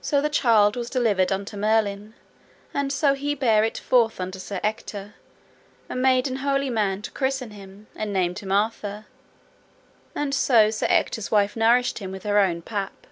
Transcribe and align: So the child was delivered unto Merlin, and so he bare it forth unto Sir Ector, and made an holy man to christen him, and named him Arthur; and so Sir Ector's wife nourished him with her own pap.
So 0.00 0.22
the 0.22 0.30
child 0.30 0.76
was 0.76 0.88
delivered 0.88 1.30
unto 1.30 1.58
Merlin, 1.58 2.14
and 2.72 2.90
so 2.90 3.12
he 3.12 3.34
bare 3.34 3.64
it 3.64 3.76
forth 3.76 4.18
unto 4.18 4.38
Sir 4.38 4.60
Ector, 4.62 5.14
and 5.90 6.00
made 6.00 6.26
an 6.26 6.36
holy 6.36 6.70
man 6.70 7.02
to 7.02 7.10
christen 7.10 7.50
him, 7.50 7.86
and 7.94 8.14
named 8.14 8.38
him 8.38 8.50
Arthur; 8.50 9.04
and 10.14 10.34
so 10.34 10.70
Sir 10.70 10.86
Ector's 10.88 11.30
wife 11.30 11.54
nourished 11.54 11.98
him 11.98 12.10
with 12.10 12.22
her 12.22 12.38
own 12.38 12.62
pap. 12.62 13.06